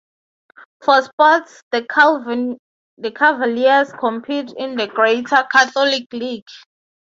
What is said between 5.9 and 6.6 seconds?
League.